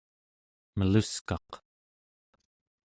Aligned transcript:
meluskaq 0.77 1.49